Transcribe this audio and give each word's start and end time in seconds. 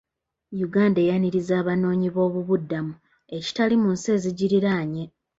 Uganda 0.67 0.99
eyaniriza 1.03 1.53
abanoonyi 1.61 2.07
boobubudamu 2.15 2.93
ekitali 3.37 3.75
ku 3.81 3.87
nsi 3.95 4.07
ezigiriraanye. 4.15 5.03